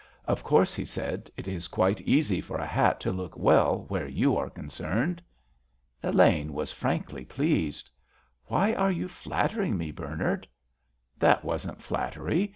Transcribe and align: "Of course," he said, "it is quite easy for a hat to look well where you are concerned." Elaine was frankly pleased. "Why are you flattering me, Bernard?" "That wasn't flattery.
"Of 0.25 0.41
course," 0.41 0.73
he 0.73 0.83
said, 0.83 1.29
"it 1.37 1.47
is 1.47 1.67
quite 1.67 2.01
easy 2.01 2.41
for 2.41 2.57
a 2.57 2.65
hat 2.65 2.99
to 3.01 3.11
look 3.11 3.37
well 3.37 3.85
where 3.87 4.07
you 4.07 4.35
are 4.35 4.49
concerned." 4.49 5.21
Elaine 6.01 6.53
was 6.53 6.71
frankly 6.71 7.23
pleased. 7.23 7.87
"Why 8.45 8.73
are 8.73 8.89
you 8.89 9.07
flattering 9.07 9.77
me, 9.77 9.91
Bernard?" 9.91 10.47
"That 11.19 11.45
wasn't 11.45 11.83
flattery. 11.83 12.49